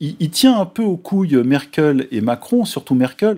[0.00, 3.36] il, il tient un peu aux couilles Merkel et Macron, surtout Merkel.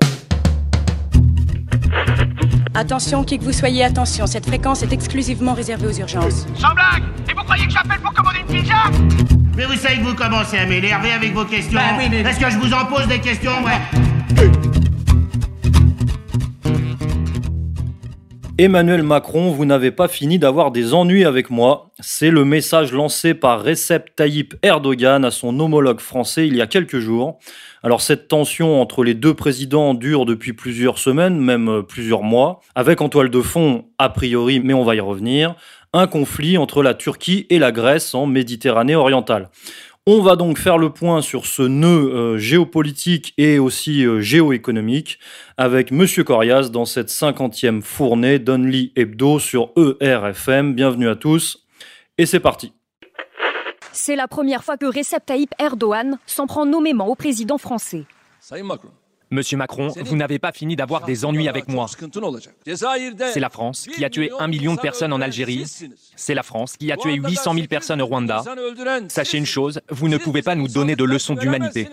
[2.74, 6.46] Attention, qui que vous soyez, attention, cette fréquence est exclusivement réservée aux urgences.
[6.56, 8.74] Sans blague Et vous croyez que j'appelle pour commander une pizza
[9.56, 11.78] Mais vous savez que vous commencez à m'énerver avec vos questions.
[11.78, 14.77] Bah oui, mais- Est-ce que je vous en pose des questions, ouais
[18.60, 21.90] Emmanuel Macron, vous n'avez pas fini d'avoir des ennuis avec moi.
[22.00, 26.66] C'est le message lancé par Recep Tayyip Erdogan à son homologue français il y a
[26.66, 27.38] quelques jours.
[27.84, 32.58] Alors cette tension entre les deux présidents dure depuis plusieurs semaines, même euh, plusieurs mois,
[32.74, 35.54] avec en toile de fond, a priori, mais on va y revenir,
[35.92, 39.50] un conflit entre la Turquie et la Grèce en Méditerranée orientale.
[40.10, 45.18] On va donc faire le point sur ce nœud euh, géopolitique et aussi euh, géoéconomique
[45.58, 50.72] avec Monsieur Corias dans cette cinquantième fournée d'Only Hebdo sur ERFM.
[50.72, 51.66] Bienvenue à tous
[52.16, 52.72] et c'est parti.
[53.92, 58.06] C'est la première fois que Recep Tayyip Erdogan s'en prend nommément au président français.
[59.30, 61.86] Monsieur Macron, vous n'avez pas fini d'avoir des ennuis avec moi.
[63.32, 65.64] C'est la France qui a tué un million de personnes en Algérie.
[66.16, 68.42] C'est la France qui a tué 800 000 personnes au Rwanda.
[69.08, 71.88] Sachez une chose, vous ne pouvez pas nous donner de leçons d'humanité.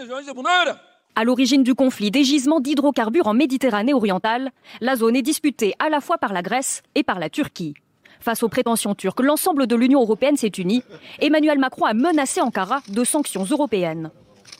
[1.18, 5.90] À l'origine du conflit des gisements d'hydrocarbures en Méditerranée orientale, la zone est disputée à
[5.90, 7.74] la fois par la Grèce et par la Turquie.
[8.20, 10.84] Face aux prétentions turques, l'ensemble de l'Union européenne s'est uni.
[11.20, 14.12] Emmanuel Macron a menacé Ankara de sanctions européennes.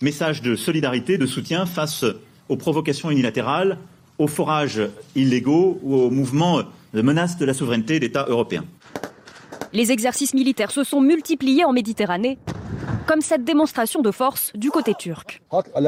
[0.02, 2.06] Message de solidarité, de soutien face
[2.50, 3.78] aux provocations unilatérales,
[4.18, 4.82] aux forages
[5.16, 6.62] illégaux ou aux mouvements
[6.94, 8.66] de menace de la souveraineté d'États européens.
[9.74, 12.38] Les exercices militaires se sont multipliés en Méditerranée,
[13.08, 15.42] comme cette démonstration de force du côté turc.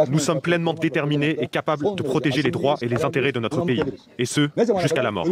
[0.10, 3.64] Nous sommes pleinement déterminés et capables de protéger les droits et les intérêts de notre
[3.64, 3.84] pays,
[4.20, 4.50] et ce,
[4.82, 5.26] jusqu'à la mort.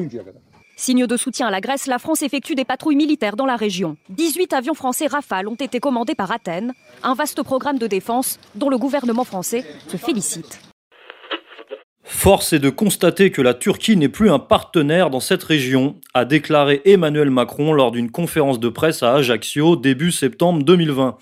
[0.77, 3.95] Signe de soutien à la Grèce, la France effectue des patrouilles militaires dans la région.
[4.09, 8.69] 18 avions français Rafale ont été commandés par Athènes, un vaste programme de défense dont
[8.69, 10.59] le gouvernement français se félicite.
[12.07, 16.23] Force est de constater que la Turquie n'est plus un partenaire dans cette région, a
[16.23, 21.17] déclaré Emmanuel Macron lors d'une conférence de presse à Ajaccio début septembre 2020.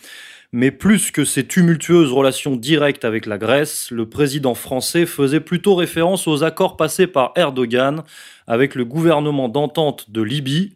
[0.55, 5.73] Mais plus que ses tumultueuses relations directes avec la Grèce, le président français faisait plutôt
[5.73, 8.03] référence aux accords passés par Erdogan
[8.45, 10.75] avec le gouvernement d'entente de Libye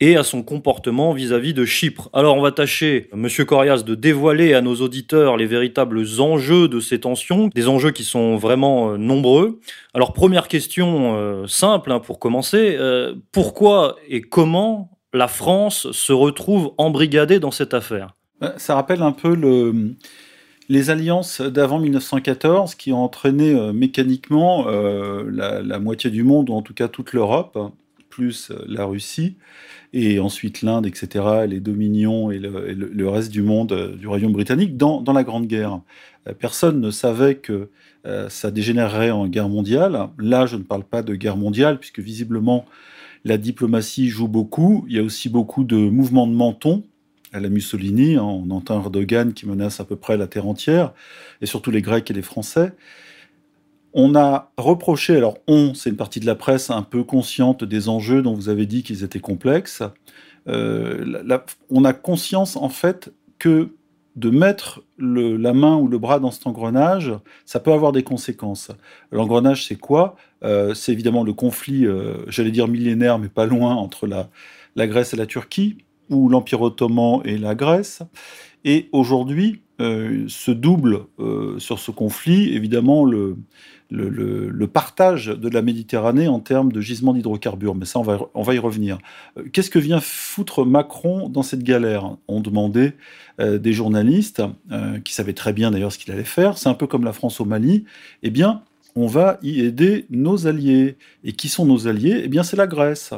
[0.00, 2.10] et à son comportement vis-à-vis de Chypre.
[2.12, 6.80] Alors on va tâcher, Monsieur Corias, de dévoiler à nos auditeurs les véritables enjeux de
[6.80, 9.60] ces tensions, des enjeux qui sont vraiment euh, nombreux.
[9.94, 16.12] Alors première question euh, simple hein, pour commencer, euh, pourquoi et comment la France se
[16.12, 18.16] retrouve embrigadée dans cette affaire?
[18.56, 19.94] Ça rappelle un peu le,
[20.68, 26.54] les alliances d'avant 1914 qui ont entraîné euh, mécaniquement euh, la, moitié du monde, ou
[26.54, 27.58] en tout cas toute l'Europe,
[28.08, 29.36] plus euh, la Russie,
[29.92, 34.76] et ensuite l'Inde, etc., les dominions et le, reste du monde euh, du Royaume britannique
[34.76, 35.80] dans, la Grande Guerre.
[36.28, 37.68] Euh, Personne ne savait que
[38.06, 40.08] euh, ça dégénérerait en guerre mondiale.
[40.18, 42.64] Là, je ne parle pas de guerre mondiale, puisque visiblement
[43.24, 44.84] la diplomatie joue beaucoup.
[44.88, 46.84] Il y a aussi beaucoup de mouvements de menton
[47.32, 48.16] à la Mussolini.
[48.16, 48.22] hein.
[48.22, 50.92] On entend Erdogan qui menace à peu près la terre entière,
[51.40, 52.72] et surtout les Grecs et les Français.
[53.94, 57.88] On a reproché, alors on, c'est une partie de la presse un peu consciente des
[57.90, 59.82] enjeux dont vous avez dit qu'ils étaient complexes.
[60.48, 61.22] Euh,
[61.70, 63.74] on a conscience en fait que
[64.16, 67.12] de mettre la main ou le bras dans cet engrenage,
[67.46, 68.70] ça peut avoir des conséquences.
[69.10, 70.16] L'engrenage, c'est quoi?
[70.42, 75.14] Euh, C'est évidemment le conflit, euh, j'allais dire millénaire, mais pas loin, entre la Grèce
[75.14, 75.78] et la Turquie,
[76.10, 78.02] ou l'Empire ottoman et la Grèce.
[78.64, 83.36] Et aujourd'hui, euh, se double euh, sur ce conflit, évidemment, le,
[83.92, 87.74] le, partage de la Méditerranée en termes de gisements d'hydrocarbures.
[87.74, 88.98] Mais ça, on va, on va y revenir.
[89.38, 92.16] Euh, Qu'est-ce que vient foutre Macron dans cette galère?
[92.28, 92.94] On demandait
[93.40, 96.58] euh, des journalistes, euh, qui savaient très bien d'ailleurs ce qu'il allait faire.
[96.58, 97.84] C'est un peu comme la France au Mali.
[98.22, 98.62] Eh bien,
[98.94, 100.96] on va y aider nos alliés.
[101.24, 102.22] Et qui sont nos alliés?
[102.24, 103.12] Eh bien, c'est la Grèce.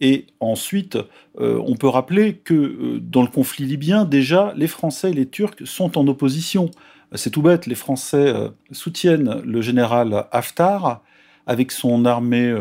[0.00, 0.98] Et ensuite,
[1.40, 5.26] euh, on peut rappeler que euh, dans le conflit libyen, déjà, les Français et les
[5.26, 6.70] Turcs sont en opposition.
[7.14, 11.02] C'est tout bête, les Français euh, soutiennent le général Haftar
[11.46, 12.54] avec son armée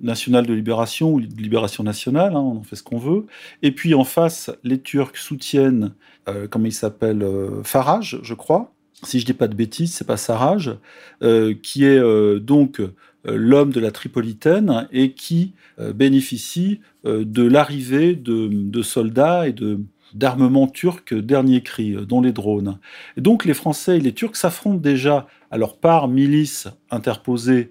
[0.00, 3.26] nationale de libération ou de libération nationale, hein, on en fait ce qu'on veut.
[3.62, 5.92] Et puis en face, les Turcs soutiennent,
[6.48, 7.26] comment il s'appelle,
[7.64, 8.72] Farage, je crois.
[9.02, 10.76] Si je dis pas de bêtises, c'est pas Sarraj,
[11.22, 12.94] euh, qui est euh, donc euh,
[13.24, 15.54] l'homme de la Tripolitaine et qui
[15.94, 19.80] bénéficie de l'arrivée de, soldats et de
[20.12, 22.78] d'armements turcs dernier cri, dont les drones.
[23.16, 27.70] Et donc les Français et les Turcs s'affrontent déjà alors par milices interposées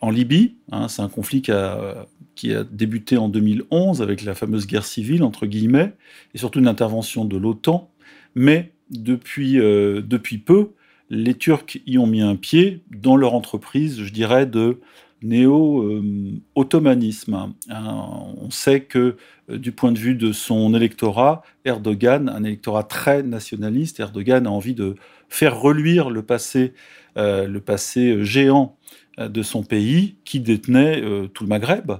[0.00, 0.56] en Libye.
[0.72, 4.84] hein, c'est un conflit qui a, qui a débuté en 2011 avec la fameuse guerre
[4.84, 5.92] civile, entre guillemets,
[6.34, 7.90] et surtout une intervention de l'OTAN.
[8.34, 10.70] Mais depuis, depuis peu,
[11.10, 14.80] les Turcs y ont mis un pied dans leur entreprise, je dirais, de
[15.22, 17.54] néo-ottomanisme.
[17.70, 19.16] on sait que
[19.48, 24.74] du point de vue de son électorat, Erdogan, un électorat très nationaliste, Erdogan a envie
[24.74, 24.96] de
[25.28, 26.74] faire reluire le passé,
[27.16, 28.76] le passé géant
[29.18, 31.02] de son pays qui détenait
[31.32, 31.92] tout le Maghreb,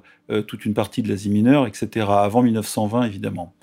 [0.46, 3.54] toute une partie de l'Asie mineure, etc., avant 1920 évidemment.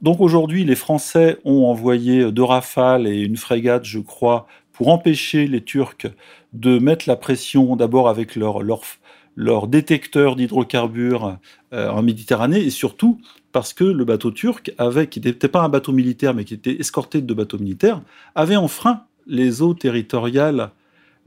[0.00, 5.48] Donc aujourd'hui, les Français ont envoyé deux rafales et une frégate, je crois, pour empêcher
[5.48, 6.06] les Turcs
[6.52, 11.38] de mettre la pression d'abord avec leur, leur, détecteur d'hydrocarbures
[11.72, 14.72] euh, en Méditerranée et surtout parce que le bateau turc,
[15.10, 18.00] qui n'était pas un bateau militaire mais qui était escorté de bateaux militaires,
[18.36, 20.70] avait enfreint les eaux territoriales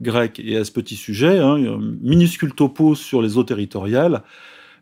[0.00, 0.40] grecques.
[0.42, 1.58] Et à ce petit sujet, hein,
[2.00, 4.22] minuscule topo sur les eaux territoriales,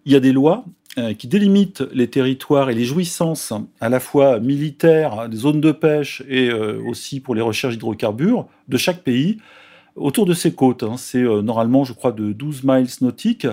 [0.04, 0.64] il y a des lois
[1.18, 6.22] qui délimitent les territoires et les jouissances à la fois militaires, des zones de pêche
[6.28, 9.38] et euh, aussi pour les recherches d'hydrocarbures de chaque pays
[9.94, 10.82] autour de ces côtes.
[10.82, 10.96] Hein.
[10.96, 13.46] C'est euh, normalement, je crois, de 12 miles nautiques.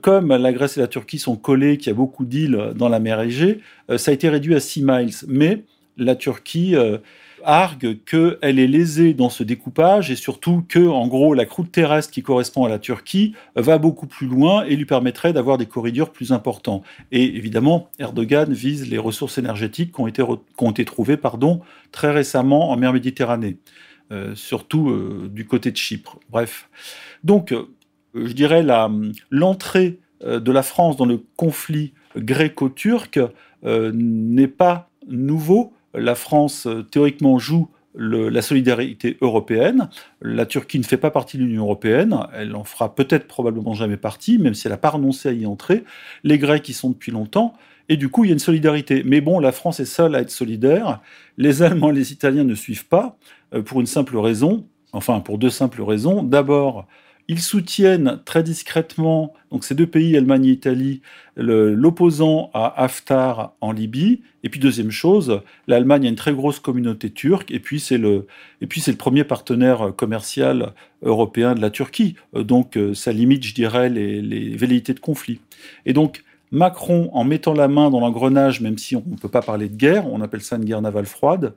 [0.00, 2.98] comme la Grèce et la Turquie sont collées, qu'il y a beaucoup d'îles dans la
[2.98, 3.60] mer Égée,
[3.96, 5.14] ça a été réduit à 6 miles.
[5.28, 5.64] Mais
[5.96, 6.76] la Turquie
[7.44, 12.12] argue qu'elle est lésée dans ce découpage et surtout que, en gros, la croûte terrestre
[12.12, 16.10] qui correspond à la Turquie va beaucoup plus loin et lui permettrait d'avoir des corridors
[16.10, 16.82] plus importants.
[17.12, 21.60] Et évidemment, Erdogan vise les ressources énergétiques qui ont été, ont été trouvées pardon,
[21.92, 23.58] très récemment en mer Méditerranée,
[24.12, 26.18] euh, surtout euh, du côté de Chypre.
[26.30, 26.68] Bref.
[27.24, 27.68] Donc, euh,
[28.14, 28.64] je dirais
[29.30, 33.20] l'entrée de la France dans le conflit gréco-turc
[33.62, 39.88] n'est pas nouveau la France, euh, théoriquement, joue la solidarité européenne.
[40.22, 42.16] La Turquie ne fait pas partie de l'Union européenne.
[42.34, 45.44] Elle en fera peut-être probablement jamais partie, même si elle n'a pas renoncé à y
[45.44, 45.82] entrer.
[46.22, 47.54] Les Grecs y sont depuis longtemps.
[47.88, 49.02] Et du coup, il y a une solidarité.
[49.04, 51.00] Mais bon, la France est seule à être solidaire.
[51.36, 53.18] Les Allemands et les Italiens ne suivent pas,
[53.54, 56.22] euh, pour une simple raison, enfin pour deux simples raisons.
[56.22, 56.86] D'abord,
[57.30, 61.00] ils soutiennent très discrètement, donc ces deux pays, Allemagne et Italie,
[61.36, 64.22] l'opposant à Haftar en Libye.
[64.42, 68.26] Et puis deuxième chose, l'Allemagne a une très grosse communauté turque, et puis c'est le,
[68.60, 70.72] le premier partenaire commercial
[71.02, 72.16] européen de la Turquie.
[72.34, 75.38] Donc euh, ça limite, je dirais, les, les velléités de conflit.
[75.86, 79.42] Et donc Macron, en mettant la main dans l'engrenage, même si on ne peut pas
[79.42, 81.54] parler de guerre, on appelle ça une guerre navale froide,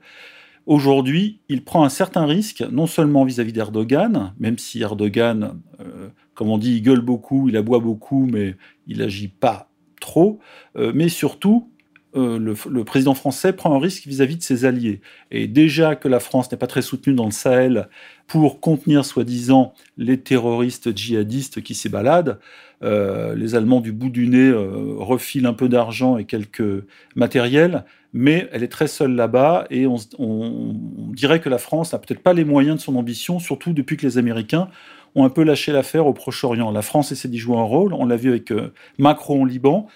[0.66, 6.48] Aujourd'hui, il prend un certain risque, non seulement vis-à-vis d'Erdogan, même si Erdogan, euh, comme
[6.48, 8.56] on dit, il gueule beaucoup, il aboie beaucoup, mais
[8.86, 9.68] il n'agit pas
[10.00, 10.38] trop,
[10.76, 11.70] euh, mais surtout,
[12.16, 15.00] euh, le, président français prend un risque vis-à-vis de ses alliés.
[15.30, 17.88] Et déjà que la France n'est pas très soutenue dans le Sahel
[18.26, 22.38] pour contenir, soi-disant, les terroristes djihadistes qui s'y baladent,
[22.82, 26.84] les Allemands du bout du nez refilent un peu d'argent et quelques
[27.16, 27.84] matériels,
[28.14, 29.98] mais elle est très seule là-bas et on,
[31.12, 34.06] dirait que la France n'a peut-être pas les moyens de son ambition, surtout depuis que
[34.06, 34.68] les Américains
[35.16, 36.70] ont un peu lâché l'affaire au Proche-Orient.
[36.70, 39.88] La France essaie d'y jouer un rôle, on l'a vu avec euh, Macron au Liban,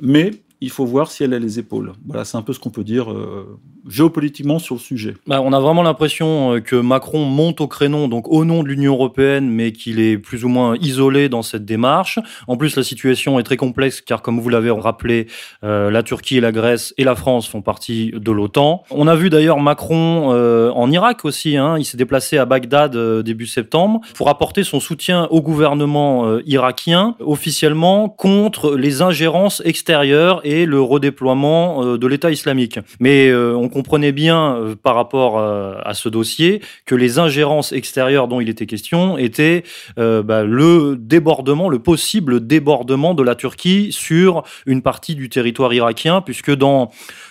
[0.00, 1.92] mais il faut voir si elle a les épaules.
[2.06, 3.58] Voilà, c'est un peu ce qu'on peut dire euh,
[3.88, 5.14] géopolitiquement sur le sujet.
[5.26, 8.68] Bah, on a vraiment l'impression euh, que Macron monte au créneau, donc au nom de
[8.68, 12.18] l'Union européenne, mais qu'il est plus ou moins isolé dans cette démarche.
[12.46, 15.28] En plus, la situation est très complexe, car comme vous l'avez rappelé,
[15.64, 18.82] euh, la Turquie et la Grèce et la France font partie de l'OTAN.
[18.90, 21.56] On a vu d'ailleurs Macron en Irak aussi.
[21.56, 21.78] Hein.
[21.78, 28.08] il s'est déplacé à Bagdad début septembre pour apporter son soutien au gouvernement irakien, officiellement
[28.08, 32.78] contre les ingérences extérieures le redéploiement de l'État islamique.
[32.98, 38.28] Mais on comprenait bien euh, par rapport euh, à ce dossier que les ingérences extérieures
[38.28, 39.64] dont il était question étaient
[39.98, 45.72] euh, bah, le débordement, le possible débordement de la Turquie sur une partie du territoire
[45.72, 46.90] irakien, puisque dans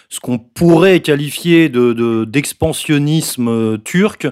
[0.10, 4.28] ce qu'on pourrait qualifier de d'expansionnisme euh, turc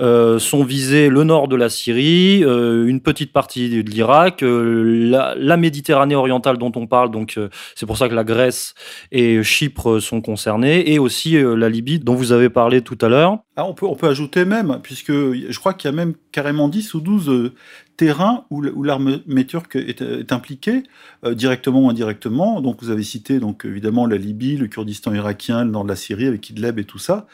[0.00, 5.34] euh, sont visés le nord de la Syrie, euh, une petite partie de l'Irak, la,
[5.36, 7.38] la, Méditerranée orientale dont on parle, donc
[7.74, 8.74] c'est pour ça que la Grèce
[9.12, 13.38] et Chypre sont concernés, et aussi la Libye dont vous avez parlé tout à l'heure.
[13.56, 16.68] Ah, on, peut, on peut ajouter même, puisque je crois qu'il y a même carrément
[16.68, 17.52] 10 ou 12
[17.98, 20.84] terrain où, l'armée turque est, impliquée,
[21.24, 22.62] euh, directement ou indirectement.
[22.62, 25.96] Donc vous avez cité donc évidemment la Libye, le Kurdistan irakien, le nord de la
[25.96, 27.26] Syrie avec Idlib et tout ça.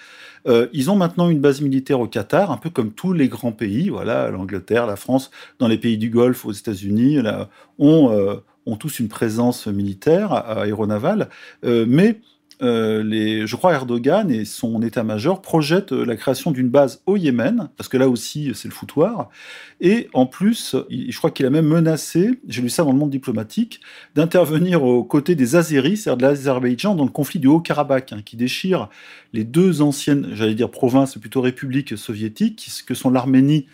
[0.49, 3.53] Euh, ils ont maintenant une base militaire au Qatar, un peu comme tous les grands
[3.53, 7.19] pays, voilà, l'Angleterre, la France, dans les pays du Golfe, aux États-Unis,
[7.79, 11.29] ont, euh, ont tous une présence militaire aéronavale.
[11.63, 12.21] mais
[12.61, 17.89] les, je crois Erdogan et son état-major projettent la création d'une base au Yémen, parce
[17.89, 19.31] que là aussi c'est le foutoir,
[19.81, 23.11] et en plus, je crois qu'il a même menacé, j'ai lu ça dans le monde
[23.11, 23.81] diplomatique,
[24.15, 28.37] d'intervenir aux côtés des Azéris, c'est-à-dire de l'Azerbaïdjan, dans le conflit du Haut-Karabakh, hein, qui
[28.37, 28.89] déchire
[29.33, 33.67] les deux anciennes, j'allais dire provinces, plutôt républiques soviétiques, que sont l'Arménie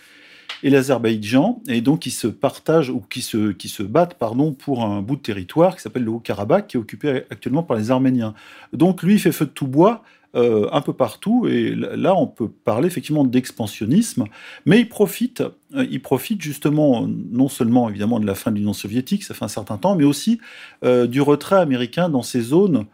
[0.63, 4.85] et l'Azerbaïdjan, et donc qui se partagent ou qui se, qui se battent pardon, pour
[4.85, 8.35] un bout de territoire qui s'appelle le Haut-Karabakh, qui est occupé actuellement par les Arméniens.
[8.73, 10.03] Donc lui, il fait feu de tout bois.
[10.37, 14.27] Euh, un peu partout, et là on peut parler effectivement d'expansionnisme,
[14.65, 15.41] mais il profite,
[15.75, 19.45] euh, il profite justement non seulement évidemment de la fin de l'Union soviétique, ça fait
[19.45, 20.41] un certain temps, mais aussi
[20.85, 22.87] euh, du retrait américain dans ces zones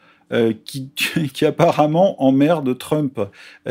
[0.64, 0.88] qui,
[1.34, 3.20] qui, apparemment emmerdent Trump.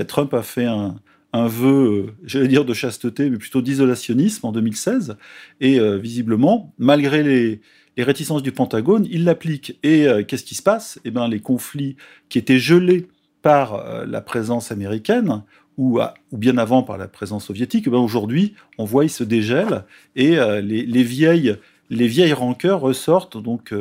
[0.07, 0.95] Trump a fait un,
[1.35, 5.17] un vœu, euh, j'allais dire de chasteté, mais plutôt d'isolationnisme en 2016.
[5.59, 7.61] Et euh, visiblement, malgré les,
[7.97, 9.77] réticences du Pentagone, il l'applique.
[9.83, 10.99] Et euh, qu'est-ce qui se passe?
[11.03, 11.97] Eh bien, les conflits
[12.29, 13.07] qui étaient gelés
[13.41, 15.43] par la présence américaine,
[15.77, 15.99] ou,
[16.31, 19.83] ou, bien avant par la présence soviétique, eh aujourd'hui, on voit, ils se dégèlent,
[20.15, 21.55] et les, vieilles,
[21.91, 23.71] les rancœurs ressortent, donc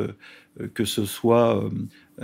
[0.75, 1.67] que ce soit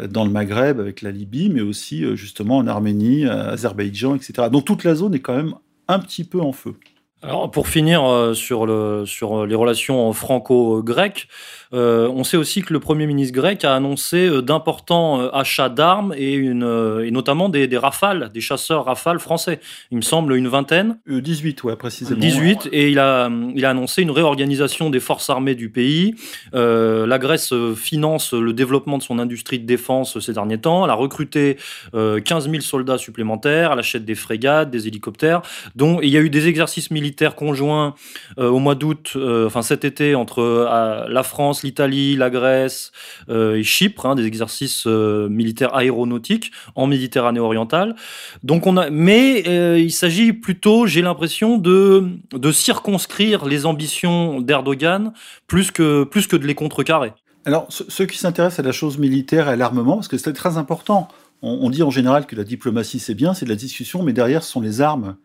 [0.09, 4.47] dans le Maghreb avec la Libye, mais aussi euh, justement en Arménie, Azerbaïdjan, etc.
[4.51, 5.53] Donc toute la zone est quand même
[5.87, 6.75] un petit peu en feu.
[7.23, 11.27] Alors pour finir euh, sur, le, sur les relations franco-grecques,
[11.71, 16.15] euh, on sait aussi que le Premier ministre grec a annoncé euh, d'importants achats d'armes
[16.17, 16.63] et, une,
[17.05, 19.59] et notamment des, des, rafales, des chasseurs rafales français.
[19.91, 20.97] Il me semble une vingtaine.
[21.07, 22.19] 18, ouais, précisément.
[22.19, 26.15] 18, et il a, il a annoncé une réorganisation des forces armées du pays.
[26.53, 30.83] la Grèce finance le développement de son industrie de défense ces derniers temps.
[30.85, 31.57] Elle a recruté
[31.93, 35.41] 15 000 soldats supplémentaires, elle achète des frégates, des hélicoptères,
[35.75, 37.95] dont il y a eu des exercices militaires conjoint
[38.37, 42.91] euh, au mois d'août, euh, enfin cet été, entre euh, la France, l'Italie, la Grèce
[43.29, 47.95] et Chypre, hein, des exercices militaires aéronautiques en Méditerranée orientale.
[48.43, 49.41] Donc on a, mais
[49.79, 55.13] il s'agit plutôt, j'ai l'impression, de, de circonscrire les ambitions d'Erdogan
[55.47, 57.13] plus que, plus que de les contrecarrer.
[57.45, 60.57] Alors, ceux qui s'intéressent à la chose militaire et à l'armement, parce que c'est très
[60.57, 61.07] important,
[61.41, 64.43] on, dit en général que la diplomatie c'est bien, c'est de la discussion, mais derrière
[64.43, 65.15] ce sont les armes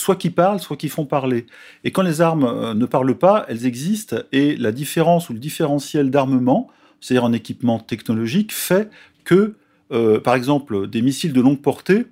[0.00, 1.46] soit qui parlent, soit qui font parler.
[1.84, 5.38] Et quand les armes euh, ne parlent pas, elles existent, et la différence ou le
[5.38, 6.68] différentiel d'armement,
[7.00, 8.90] c'est-à-dire en équipement technologique, fait
[9.24, 9.54] que,
[9.92, 12.06] euh, par exemple, des missiles de longue portée,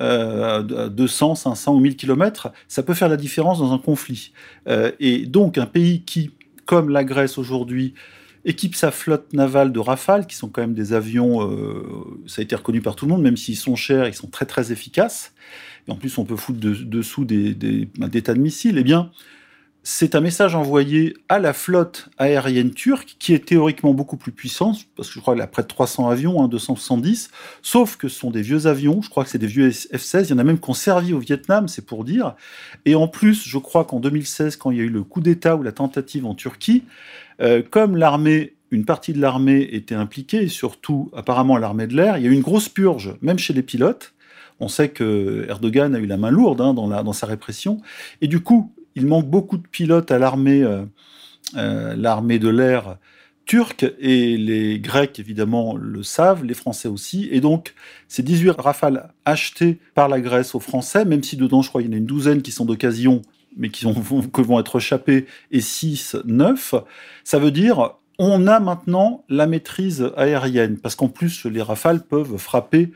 [0.00, 4.32] euh, 200, 500 ou 1000 km, ça peut faire la différence dans un conflit.
[4.68, 6.30] Euh, et donc un pays qui,
[6.66, 7.94] comme la Grèce aujourd'hui,
[8.44, 11.48] équipe sa flotte navale de Rafale, qui sont quand même des avions,
[12.26, 14.46] ça a été reconnu par tout le monde, même s'ils sont chers, ils sont très
[14.46, 15.32] très efficaces
[15.88, 18.84] et en plus on peut foutre dessous des, des, bah, des, tas de missiles, eh
[18.84, 19.10] bien,
[19.84, 24.86] c'est un message envoyé à la flotte aérienne turque, qui est théoriquement beaucoup plus puissante,
[24.94, 27.30] parce que je crois qu'elle a près de 300 avions, hein, 270,
[27.62, 30.30] sauf que ce sont des vieux avions, je crois que c'est des vieux F-16, il
[30.30, 32.36] y en a même qui ont servi au Vietnam, c'est pour dire.
[32.84, 35.56] Et en plus, je crois qu'en 2016, quand il y a eu le coup d'État
[35.56, 36.84] ou la tentative en Turquie,
[37.40, 42.16] euh, comme l'armée une partie de l'armée était impliquée, surtout apparemment l'armée de l'air.
[42.16, 44.14] Il y a eu une grosse purge, même chez les pilotes.
[44.62, 47.82] On sait que Erdogan a eu la main lourde hein, dans, sa répression.
[48.20, 50.84] Et du coup, il manque beaucoup de pilotes à l'armée, euh,
[51.56, 52.96] euh, l'armée de l'air
[53.44, 57.28] turque, et les Grecs, évidemment, le savent, les Français aussi.
[57.32, 57.74] Et donc,
[58.06, 61.88] ces 18 rafales achetées par la Grèce aux Français, même si dedans, je crois, il
[61.88, 63.20] y en a une douzaine qui sont d'occasion,
[63.56, 66.76] mais qui vont, être échappées, et 6, 9,
[67.24, 72.36] ça veut dire on a maintenant la maîtrise aérienne, parce qu'en plus, les rafales peuvent
[72.36, 72.92] frapper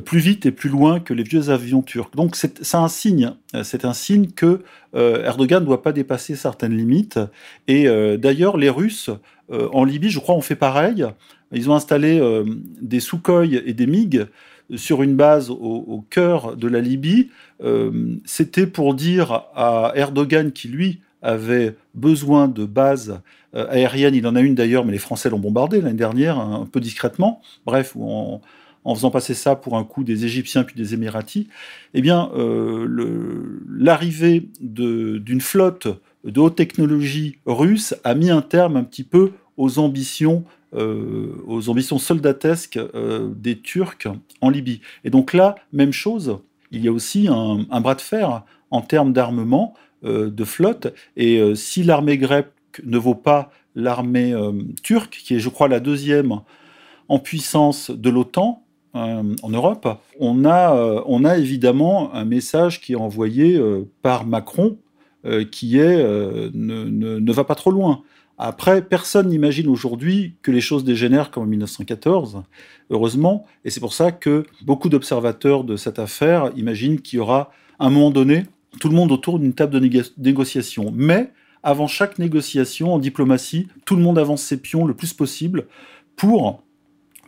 [0.00, 2.14] plus vite et plus loin que les vieux avions turcs.
[2.14, 3.32] Donc c'est un signe,
[3.62, 4.62] c'est un signe que
[4.94, 7.20] euh, Erdogan ne doit pas dépasser certaines limites.
[7.68, 9.10] Et euh, d'ailleurs, les Russes
[9.50, 11.04] en Libye, je crois, ont fait pareil.
[11.52, 12.22] Ils ont installé
[12.80, 14.26] des Sukhoi et des MiG
[14.76, 17.28] sur une base au, cœur de la Libye.
[18.24, 23.20] C'était pour dire à Erdogan qui, lui, avait besoin de bases
[23.52, 24.14] aériennes.
[24.14, 27.42] Il en a une d'ailleurs, mais les Français l'ont bombardé l'année dernière, un peu discrètement.
[27.66, 28.40] Bref, on,
[28.84, 31.46] en faisant passer ça pour un coup des Égyptiens puis des Émiratis,
[31.94, 35.88] eh bien, euh, l'arrivée d'une flotte
[36.24, 41.68] de haute technologie russe a mis un terme un petit peu aux ambitions, euh, aux
[41.68, 44.08] ambitions soldatesques euh, des Turcs
[44.40, 44.80] en Libye.
[45.04, 46.38] Et donc là, même chose,
[46.70, 51.54] il y a aussi un, un bras de fer en termes d'armement, de flotte, et
[51.54, 52.50] si l'armée grecque
[52.82, 54.34] ne vaut pas l'armée
[54.82, 56.40] turque, qui est, je crois, la deuxième
[57.08, 58.61] en puissance de l'OTAN,
[58.94, 59.88] euh, en Europe,
[60.20, 64.78] on a, euh, on a évidemment un message qui est envoyé euh, par Macron
[65.52, 68.02] qui est ne, ne, va pas trop loin.
[68.38, 72.42] Après, personne n'imagine aujourd'hui que les choses dégénèrent comme en 1914,
[72.90, 77.52] heureusement, et c'est pour ça que beaucoup d'observateurs de cette affaire imaginent qu'il y aura,
[77.78, 78.46] à un moment donné,
[78.80, 80.92] tout le monde autour d'une table de négociation.
[80.92, 81.30] Mais,
[81.62, 85.66] avant chaque négociation en diplomatie, tout le monde avance ses pions le plus possible
[86.16, 86.64] pour,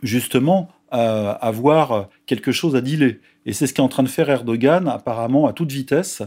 [0.03, 3.19] justement, avoir quelque chose à dealer.
[3.45, 6.23] Et c'est ce qu'est en train de faire Erdogan, apparemment, à toute vitesse,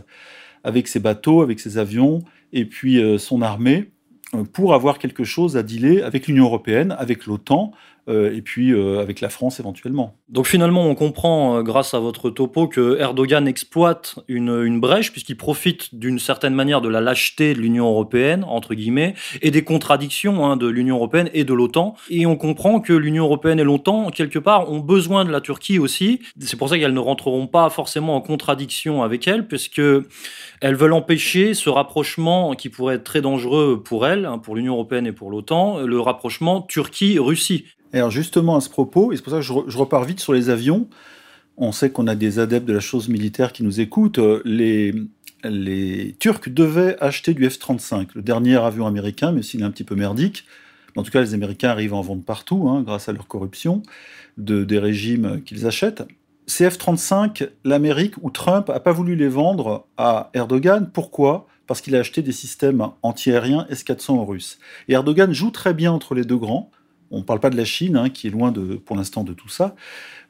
[0.64, 2.20] avec ses bateaux, avec ses avions,
[2.52, 3.90] et puis euh, son armée,
[4.34, 7.72] euh, pour avoir quelque chose à dealer avec l'Union européenne, avec l'OTAN,
[8.08, 10.16] et puis euh, avec la France éventuellement.
[10.28, 15.36] Donc finalement, on comprend, grâce à votre topo, que Erdogan exploite une, une brèche, puisqu'il
[15.36, 20.44] profite d'une certaine manière de la lâcheté de l'Union européenne, entre guillemets, et des contradictions
[20.46, 21.94] hein, de l'Union européenne et de l'OTAN.
[22.10, 25.78] Et on comprend que l'Union européenne et l'OTAN, quelque part, ont besoin de la Turquie
[25.78, 26.20] aussi.
[26.40, 29.82] C'est pour ça qu'elles ne rentreront pas forcément en contradiction avec elle, puisque
[30.60, 34.74] elles veulent empêcher ce rapprochement qui pourrait être très dangereux pour elles, hein, pour l'Union
[34.74, 37.64] européenne et pour l'OTAN, le rapprochement Turquie-Russie.
[37.92, 40.50] Alors justement à ce propos, et c'est pour ça que je, repars vite sur les
[40.50, 40.88] avions,
[41.57, 44.95] on sait qu'on a des adeptes de la chose militaire qui nous écoutent, les,
[45.45, 49.85] les Turcs devaient acheter du F-35, le dernier avion américain, mais s'il est un petit
[49.85, 50.45] peu merdique.
[50.97, 53.83] En tout cas, les Américains arrivent à en vendre partout, hein, grâce à leur corruption,
[54.37, 56.02] de, des régimes qu'ils achètent.
[56.47, 60.90] Ces F-35, l'Amérique ou Trump n'a pas voulu les vendre à Erdogan.
[60.92, 61.47] Pourquoi?
[61.66, 64.59] Parce qu'il a acheté des systèmes antiaériens S-400 aux Russes.
[64.88, 66.71] Et Erdogan joue très bien entre les deux grands
[67.10, 69.32] on ne parle pas de la Chine, hein, qui est loin de, pour l'instant de
[69.32, 69.74] tout ça,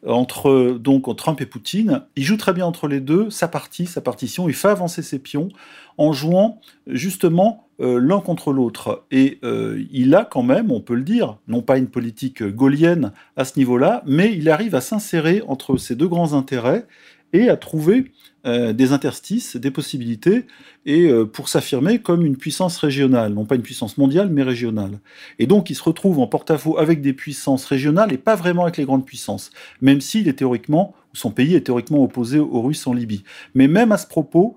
[0.07, 4.01] entre donc Trump et Poutine, il joue très bien entre les deux, sa partie, sa
[4.01, 5.49] partition, il fait avancer ses pions
[5.97, 9.05] en jouant justement euh, l'un contre l'autre.
[9.11, 13.13] Et euh, il a quand même, on peut le dire, non pas une politique gaulienne
[13.37, 16.87] à ce niveau-là, mais il arrive à s'insérer entre ces deux grands intérêts
[17.33, 18.11] et à trouver
[18.47, 20.47] euh, des interstices, des possibilités,
[20.87, 25.01] et euh, pour s'affirmer comme une puissance régionale, non pas une puissance mondiale, mais régionale.
[25.39, 28.77] Et donc il se retrouve en porte-à-faux avec des puissances régionales et pas vraiment avec
[28.77, 32.95] les grandes puissances, même s'il est théoriquement, son pays est théoriquement opposé aux Russes en
[32.95, 33.25] Libye.
[33.55, 34.57] Mais même à ce propos,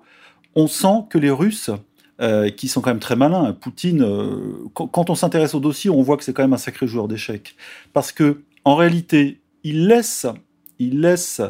[0.54, 1.70] on sent que les Russes,
[2.20, 4.06] euh, qui sont quand même très malins, Poutine,
[4.74, 7.56] quand, on s'intéresse au dossier, on voit que c'est quand même un sacré joueur d'échecs.
[7.92, 10.26] Parce que, en réalité, il laisse,
[10.78, 11.42] il laisse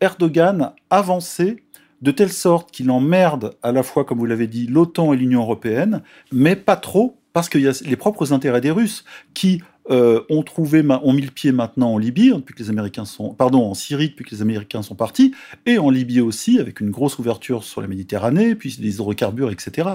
[0.00, 1.62] Erdogan avancer
[2.02, 5.40] de telle sorte qu'il emmerde à la fois, comme vous l'avez dit, l'OTAN et l'Union
[5.40, 9.04] européenne, mais pas trop, parce qu'il y a les propres intérêts des Russes
[9.34, 13.04] qui euh, ont trouvé, ont mis le pied maintenant en Libye depuis que les Américains
[13.04, 15.32] sont, pardon, en Syrie depuis que les Américains sont partis,
[15.64, 19.90] et en Libye aussi avec une grosse ouverture sur la Méditerranée, puis des hydrocarbures, etc.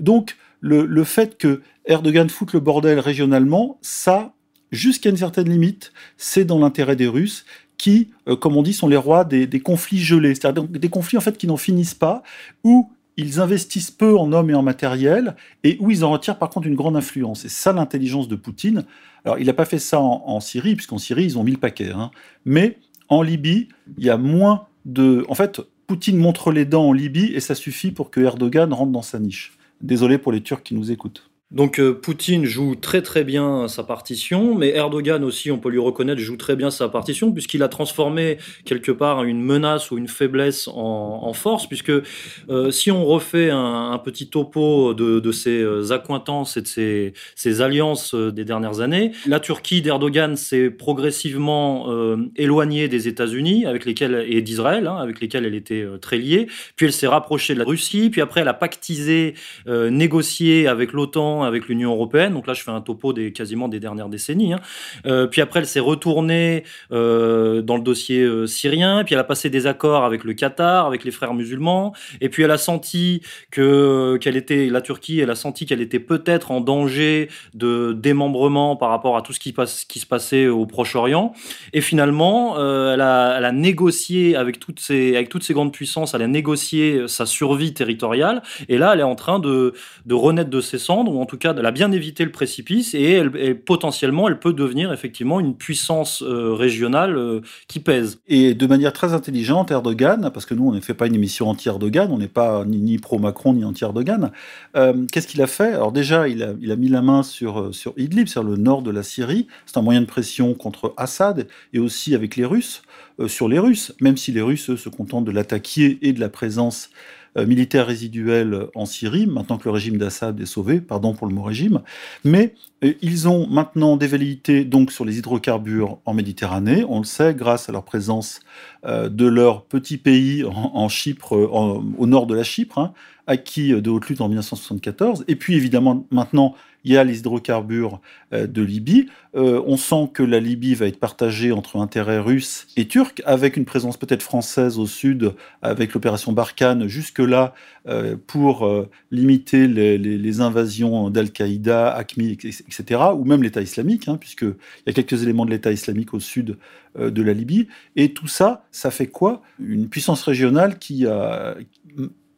[0.00, 4.32] Donc le, le fait que Erdogan foute le bordel régionalement, ça,
[4.70, 7.44] jusqu'à une certaine limite, c'est dans l'intérêt des Russes
[7.82, 11.20] qui, euh, comme on dit, sont les rois des, conflits gelés, c'est-à-dire des conflits en
[11.20, 12.22] fait qui n'en finissent pas,
[12.62, 16.48] où ils investissent peu en hommes et en matériel, et où ils en retirent par
[16.48, 17.44] contre une grande influence.
[17.44, 18.84] Et ça l'intelligence de Poutine.
[19.24, 21.90] Alors il n'a pas fait ça en, Syrie, puisqu'en Syrie ils ont mis le paquet,
[21.90, 22.12] hein.
[22.44, 23.66] mais en Libye,
[23.98, 25.24] il y a moins de...
[25.28, 28.92] En fait, Poutine montre les dents en Libye, et ça suffit pour que Erdogan rentre
[28.92, 29.54] dans sa niche.
[29.80, 31.31] Désolé pour les Turcs qui nous écoutent.
[31.52, 35.78] Donc euh, Poutine joue très très bien sa partition, mais Erdogan aussi, on peut lui
[35.78, 40.08] reconnaître, joue très bien sa partition, puisqu'il a transformé quelque part une menace ou une
[40.08, 46.56] faiblesse en, force, puisque euh, si on refait un, petit topo de, ses euh, accointances
[46.56, 51.88] et de ses, alliances des dernières années, la Turquie d'Erdogan s'est progressivement
[52.36, 56.86] éloignée des États-Unis avec lesquels et d'Israël, hein, avec lesquels elle était très liée, puis
[56.86, 59.34] elle s'est rapprochée de la Russie, puis après elle a pactisé,
[59.66, 62.34] négocié avec l'OTAN avec l'Union européenne.
[62.34, 64.52] Donc là, je fais un topo des quasiment des dernières décennies.
[64.52, 64.60] Hein.
[65.06, 69.04] Euh, puis après, elle s'est retournée euh, dans le dossier euh, syrien.
[69.04, 71.92] Puis elle a passé des accords avec le Qatar, avec les frères musulmans.
[72.20, 75.20] Et puis elle a senti que qu'elle était la Turquie.
[75.20, 79.40] Elle a senti qu'elle était peut-être en danger de démembrement par rapport à tout ce
[79.40, 81.32] qui, passe, qui se passait au Proche-Orient.
[81.72, 86.14] Et finalement, elle a, négocié avec toutes ces avec toutes ces grandes puissances.
[86.14, 88.42] Elle a négocié sa survie territoriale.
[88.68, 89.74] Et là, elle est en train de,
[90.06, 93.12] de renaître de ses cendres, ou en cas, elle a bien évité le précipice et,
[93.12, 98.20] elle, potentiellement, elle peut devenir effectivement une puissance euh, régionale euh, qui pèse.
[98.28, 101.48] Et de manière très intelligente, Erdogan, parce que nous, on ne fait pas une émission
[101.48, 104.30] anti-Erdogan, on n'est pas ni, pro-Macron ni anti-Erdogan,
[104.76, 105.72] euh, qu'est-ce qu'il a fait?
[105.72, 108.82] Alors déjà, il a, il a, mis la main sur, sur Idlib, sur le nord
[108.82, 109.46] de la Syrie.
[109.66, 112.82] C'est un moyen de pression contre Assad et aussi avec les Russes,
[113.26, 116.90] sur les Russes, même si les Russes se contentent de l'attaquer et de la présence
[117.36, 121.34] euh, militaire résiduel en Syrie, maintenant que le régime d'Assad est sauvé, pardon pour le
[121.34, 121.82] mot régime,
[122.24, 127.04] mais euh, ils ont maintenant des velléités donc sur les hydrocarbures en Méditerranée, on le
[127.04, 128.40] sait, grâce à leur présence
[128.84, 132.92] euh, de leur petit pays en, Chypre, au nord de la Chypre, hein,
[133.26, 135.24] acquis de haute lutte en 1974.
[135.28, 138.00] Et puis évidemment, maintenant, il y a les hydrocarbures
[138.32, 139.08] euh, de Libye.
[139.34, 143.56] Euh, on sent que la Libye va être partagée entre intérêts russes et turcs, avec
[143.56, 147.54] une présence peut-être française au sud, avec l'opération Barkhane jusque-là,
[147.88, 148.70] euh, pour
[149.10, 154.54] limiter les, invasions d'Al-Qaïda, ACMI, etc., ou même l'État islamique, hein, puisqu'il
[154.86, 156.56] y a quelques éléments de l'État islamique au sud
[156.98, 157.68] de la Libye.
[157.96, 159.42] Et tout ça, ça fait quoi?
[159.58, 161.56] Une puissance régionale qui a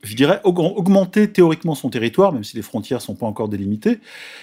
[0.04, 3.98] je dirais, augmenter théoriquement son territoire, même si les frontières ne sont pas encore délimitées,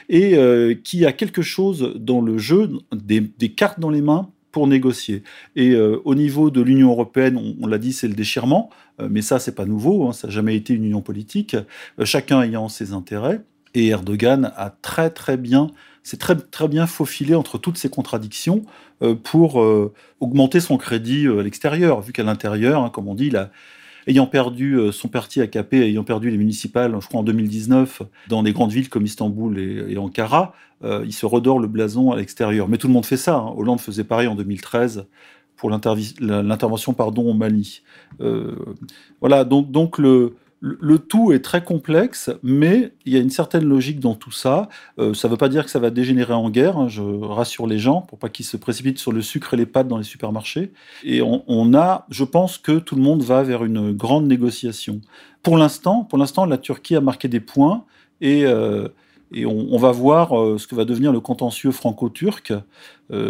[0.09, 4.67] et euh, qui a quelque chose dans le jeu, des, cartes dans les mains pour
[4.67, 5.23] négocier.
[5.55, 9.21] Et euh, au niveau de l'Union européenne, on, l'a dit, c'est le déchirement, euh, mais
[9.21, 11.55] ça, c'est pas nouveau, hein, ça n'a jamais été une union politique,
[12.03, 13.41] chacun ayant ses intérêts,
[13.73, 15.67] et Erdogan a très très bien,
[16.03, 18.63] c'est très très bien faufilé entre toutes ces contradictions
[19.23, 19.63] pour
[20.19, 23.31] augmenter son crédit à l'extérieur, vu qu'à l'intérieur, hein, comme on dit,
[24.07, 28.43] ayant perdu euh, son parti AKP, ayant perdu les municipales, je crois en 2019, dans
[28.43, 30.53] des grandes villes comme Istanbul et, Ankara,
[30.83, 32.67] euh, il se redore le blason à l'extérieur.
[32.67, 33.35] Mais tout le monde fait ça.
[33.35, 33.53] Hein.
[33.55, 35.05] Hollande faisait pareil en 2013
[35.55, 37.81] pour l'intervention pardon au Mali.
[38.19, 38.55] Euh,
[39.19, 43.65] voilà, donc, donc le, le tout est très complexe, mais il y a une certaine
[43.65, 44.69] logique dans tout ça.
[44.99, 47.65] Euh, ça ne veut pas dire que ça va dégénérer en guerre, hein, je rassure
[47.65, 50.03] les gens, pour pas qu'ils se précipitent sur le sucre et les pâtes dans les
[50.03, 50.71] supermarchés.
[51.03, 55.01] Et on, a, je pense que tout le monde va vers une grande négociation.
[55.41, 57.83] Pour l'instant, pour l'instant, la Turquie a marqué des points
[58.21, 58.87] et, euh,
[59.33, 62.53] on, va voir euh, ce que va devenir le contentieux franco-turc,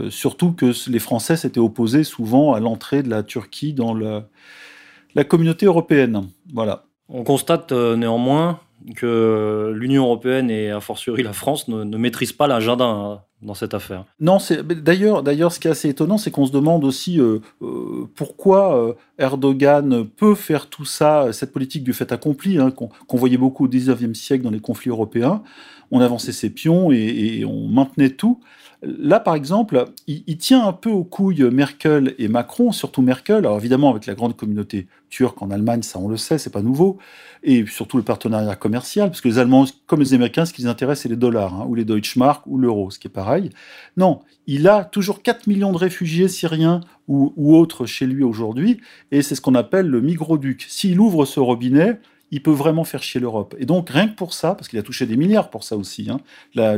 [0.10, 5.66] surtout que les Français s'étaient opposés souvent à l'entrée de la Turquie dans la communauté
[5.66, 6.28] européenne.
[6.54, 6.84] Voilà.
[7.14, 8.60] On constate euh, néanmoins
[8.96, 13.76] que l'Union européenne et a fortiori la France ne, maîtrisent pas l'agenda hein, dans cette
[13.76, 14.06] affaire.
[14.20, 14.38] Non,
[14.82, 18.96] d'ailleurs, d'ailleurs, ce qui est assez étonnant, c'est qu'on se demande aussi euh, euh, pourquoi
[19.20, 23.68] Erdogan peut faire tout ça, cette politique du fait accompli, hein, qu'on voyait beaucoup au
[23.68, 25.44] XIXe siècle dans les conflits européens.
[25.92, 28.40] On avançait ses pions et on maintenait tout.
[28.84, 33.38] Là, par exemple, il, tient un peu aux couilles Merkel et Macron, surtout Merkel.
[33.38, 36.64] Alors évidemment, avec la grande communauté turque en Allemagne, ça on le sait, c'est pas
[36.64, 36.98] nouveau.
[37.44, 40.68] Et surtout le partenariat commercial, parce que les Allemands, comme les Américains, ce qui les
[40.68, 43.52] intéresse, c'est les dollars, hein, ou les Deutschmark, ou l'euro, ce qui est pareil.
[43.98, 48.82] Non, il a toujours 4 millions de réfugiés syriens ou, ou autres chez lui aujourd'hui,
[49.12, 50.66] et c'est ce qu'on appelle le migroduc.
[50.68, 52.00] S'il ouvre ce robinet,
[52.32, 53.56] il peut vraiment faire chier l'Europe.
[53.60, 56.10] Et donc, rien que pour ça, parce qu'il a touché des milliards pour ça aussi,
[56.10, 56.20] hein,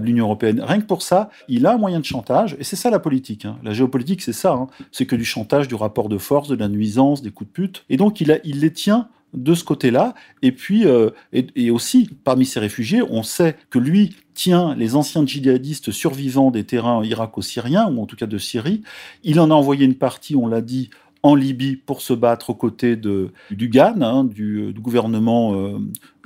[0.02, 2.89] l'Union européenne, rien que pour ça, il a un moyen de chantage, et c'est ça
[2.89, 3.46] la politique.
[3.46, 3.58] Hein.
[3.63, 4.54] La géopolitique, c'est ça.
[4.54, 4.68] Hein.
[4.92, 7.86] C'est que du chantage, du rapport de force, de la nuisance, des coups de pute.
[7.89, 10.13] Et donc, il, a, il les tient de ce côté-là.
[10.42, 15.26] Et puis, euh, et, aussi, parmi ces réfugiés, on sait que lui tient les anciens
[15.26, 18.82] djihadistes survivants des terrains irako-syriens, ou en tout cas de Syrie.
[19.24, 20.89] Il en a envoyé une partie, on l'a dit,
[21.23, 25.79] en Libye pour se battre aux côtés de, du GAN, hein, du, gouvernement euh,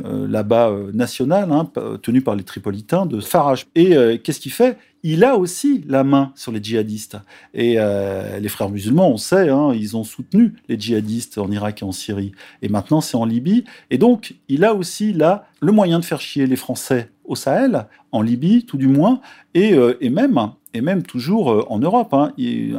[0.04, 3.68] euh, là-bas euh, national, hein, tenu par les Tripolitains, de Farage.
[3.76, 4.78] Et qu'est-ce qu'il fait?
[5.04, 7.18] Il a aussi la main sur les djihadistes.
[7.54, 11.86] Et les frères musulmans, on sait, hein, ils ont soutenu les djihadistes en Irak et
[11.86, 12.32] en Syrie.
[12.64, 13.64] Et maintenant, c'est en Libye.
[13.92, 17.86] Et donc, il a aussi là le moyen de faire chier les Français au Sahel,
[18.12, 19.22] en Libye tout du moins,
[19.54, 22.14] et, et même et même toujours euh, en Europe.
[22.14, 22.34] Hein.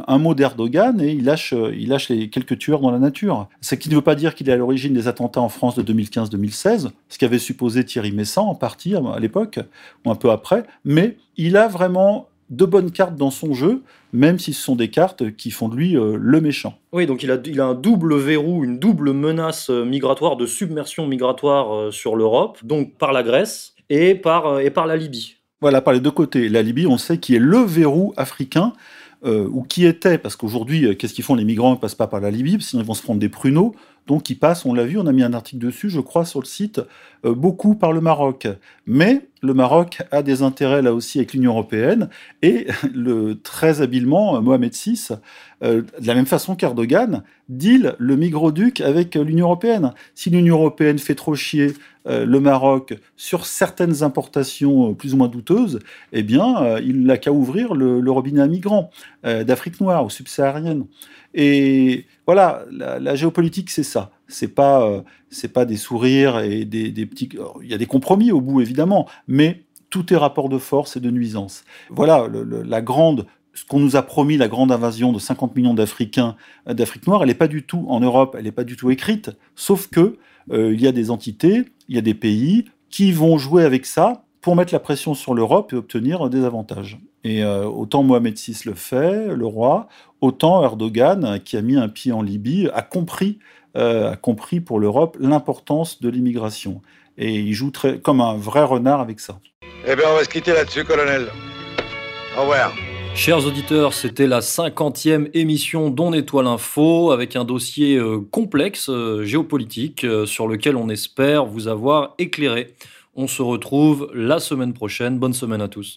[0.07, 3.47] un mot d'Erdogan et il lâche, euh, il lâche les quelques tueurs dans la nature.
[3.61, 5.93] Ce qui ne veut pas dire qu'il est à l'origine des attentats en France de
[5.93, 9.59] 2015-2016, ce qu'avait supposé Thierry Messant en partie à l'époque,
[10.05, 14.39] ou un peu après, mais il a vraiment de bonnes cartes dans son jeu, même
[14.39, 16.79] si ce sont des cartes qui font de lui euh, le méchant.
[16.93, 22.15] Oui, donc il a, un double verrou, une double menace migratoire, de submersion migratoire sur
[22.15, 25.38] l'Europe, donc par la Grèce et par la Libye.
[25.61, 26.47] Voilà, par les deux côtés.
[26.47, 28.73] La Libye, on sait qui est le verrou africain,
[29.25, 32.07] euh, ou qui était, parce qu'aujourd'hui, euh, qu'est-ce qu'ils font Les migrants ne passent pas
[32.07, 33.75] par la Libye, sinon ils vont se prendre des pruneaux.
[34.07, 36.39] Donc ils passent, on l'a vu, on a mis un article dessus, je crois, sur
[36.39, 36.79] le site,
[37.25, 38.47] euh, beaucoup par le Maroc.
[38.87, 42.09] Mais le Maroc a des intérêts là aussi avec l'Union européenne,
[42.41, 42.67] et
[43.43, 45.09] très habilement, Mohamed VI,
[45.61, 49.93] de la même façon qu'Erdogan, deal le migroduc avec l'Union européenne.
[50.15, 51.73] Si l'Union européenne fait trop chier
[52.05, 55.79] le Maroc sur certaines importations plus ou moins douteuses,
[56.11, 58.89] eh bien, il n'a qu'à ouvrir le, le, robinet à migrants
[59.23, 60.85] d'Afrique noire ou subsaharienne.
[61.33, 64.11] Et voilà, la, géopolitique, c'est ça.
[64.27, 65.01] C'est pas, euh,
[65.53, 67.29] pas des sourires et des, petits.
[67.61, 70.99] Il y a des compromis au bout, évidemment, mais tout est rapport de force et
[70.99, 71.63] de nuisance.
[71.89, 76.35] Voilà, la grande ce qu'on nous a promis, la grande invasion de 50 millions d'Africains
[76.67, 78.89] euh, d'Afrique noire, elle n'est pas du tout en Europe, elle n'est pas du tout
[78.89, 80.17] écrite, sauf que
[80.51, 83.85] euh, il y a des entités, il y a des pays qui vont jouer avec
[83.85, 86.99] ça pour mettre la pression sur l'Europe et obtenir des avantages.
[87.23, 89.87] Et euh, autant Mohamed VI le fait, le roi,
[90.21, 93.39] autant Erdogan, qui a mis un pied en Libye, a compris,
[93.75, 96.81] a compris pour l'Europe l'importance de l'immigration.
[97.17, 99.39] Et il joue très, comme un vrai renard avec ça.
[99.87, 101.27] Eh bien, on va se quitter là-dessus, colonel.
[102.37, 102.73] Au revoir.
[103.15, 109.25] Chers auditeurs, c'était la cinquantième émission d'On Étoile Info avec un dossier euh, complexe euh,
[109.25, 112.75] géopolitique euh, sur lequel on espère vous avoir éclairé.
[113.15, 115.19] On se retrouve la semaine prochaine.
[115.19, 115.95] Bonne semaine à tous.